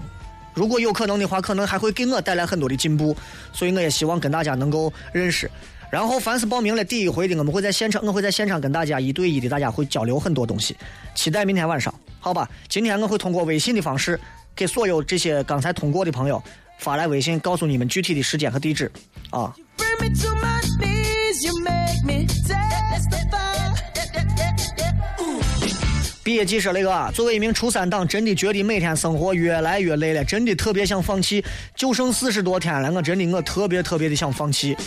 [0.53, 3.13] 如果有可能的话，可能还会给我带来很多的进步。
[3.51, 5.51] 所以我也希望跟大家能够认识。
[5.89, 10.77] 然后，凡是报名了第一回的，我们会在现场，我会在现场跟大家一对一的，大家会交流很多东西。
[11.13, 12.49] 期待明天晚上，好吧？
[12.69, 14.17] 今天我会通过微信的方式，
[14.55, 16.41] 给所有这些刚才通过的朋友
[16.79, 18.91] 发来微信，告诉你们具体的时间和地址
[19.29, 19.53] 啊。
[26.23, 31.43] 毕业季说那个，作为一名初三党，真的觉得每天生活越来越累了，真的特别想放弃。
[31.75, 34.77] 就剩四十多天了，我真的我特别特别的想放弃。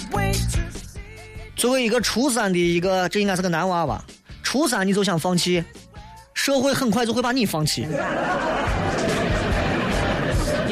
[1.57, 4.03] 作为一个初三的一个，这应该是个男娃娃，
[4.45, 5.63] 初三你就想放弃，
[6.35, 7.87] 社会很快就会把你放弃。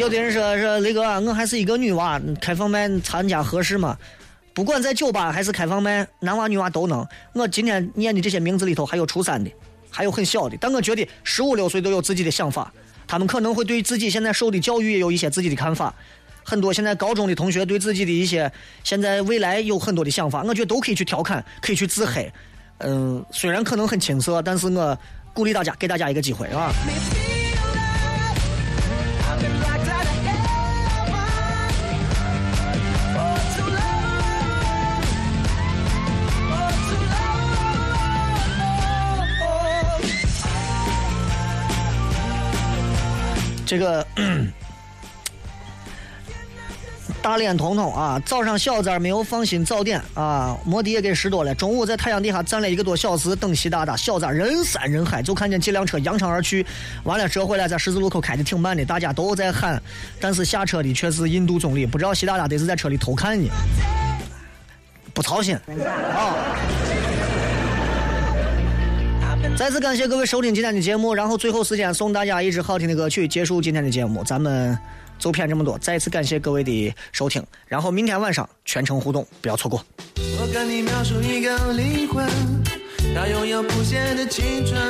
[0.02, 3.96] 有的人说说雷哥，我还是一个女娃，开放麦参加合适吗？
[4.52, 7.06] 不管在酒吧还是开放麦，男娃女娃都能。
[7.34, 9.48] 我今天念的这些名字里头还有初三的。
[9.88, 12.72] 还有很小的，但我觉得十五六岁都有自己的想法，
[13.06, 15.94] 他们可能会对自己现在受的教育也有一些自己的看法。
[16.42, 18.50] 很多现在高中的同学对自己的一些
[18.82, 22.28] 现在未来有很多的想法，我觉得都可以去调侃，可以去自黑。
[22.78, 24.98] 嗯，虽然可能很青涩，但是我
[25.32, 26.72] 鼓励大家，给大家一个机会，啊。
[43.72, 44.06] 这个
[47.22, 51.54] 大脸彤彤啊，早上小崽没有放心早点啊，摩的也给拾掇了。
[51.54, 56.66] 中午在太阳底下站了一个多小时等习大大，小崽人山人海，就看见几辆车扬长而去。
[57.04, 59.82] 完了折回来，在十字路口开的挺慢的，大家都在喊，
[60.20, 63.48] 但是下车的却是印度总理，不知道习大大得是在车里偷看呢，
[65.14, 66.36] 不操心啊。
[69.54, 74.24] 再次感谢各位收听今天的节目，然后最后时间送大家一支好听的歌曲，结束今天的节目。
[74.24, 74.76] 咱们
[75.20, 79.84] 走偏这么多，再次感谢各位的收听，然后明天晚上全程互动，不要错过。
[80.16, 82.26] 我跟你描述一个灵魂，
[83.14, 84.80] 它拥有不谢的青春，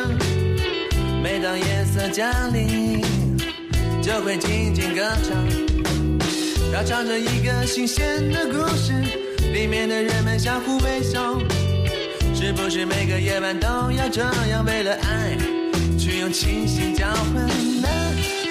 [1.22, 3.02] 每当夜色降临，
[4.00, 5.36] 就会静静歌唱，
[6.72, 8.92] 它唱着一个新鲜的故事，
[9.52, 11.36] 里面的人们相互微笑。
[12.45, 15.36] 是不是每个夜晚都要这样为了爱
[15.97, 17.34] 去用清醒交换？
[17.80, 17.88] 男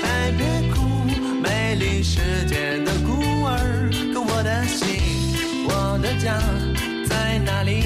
[0.01, 0.81] 孩别哭，
[1.43, 3.89] 美丽世界的孤儿。
[4.13, 4.87] 可我的心，
[5.67, 6.39] 我的家
[7.09, 7.83] 在哪里？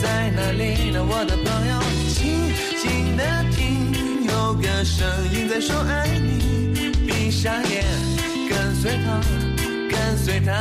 [0.00, 1.04] 在哪里呢？
[1.04, 1.78] 我的朋友，
[2.14, 6.90] 静静的听，有个声音在说爱你。
[7.06, 7.84] 闭上眼，
[8.48, 9.53] 跟随他。
[10.04, 10.52] 跟随他，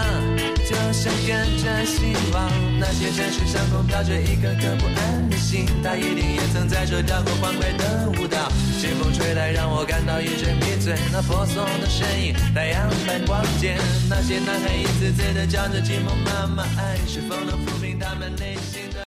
[0.63, 2.49] 就像跟着希望。
[2.79, 8.49] 那些城市上空飘着一颗颗不安的心，他一定也曾在这跳过欢快的舞蹈。
[8.79, 10.95] 清风吹来，让我感到一阵迷醉。
[11.11, 13.75] 那婆娑的身影，太阳般光洁。
[14.09, 19.01] 那些男孩一次次地叫着寂寞妈妈，爱是否能抚平他们内心的？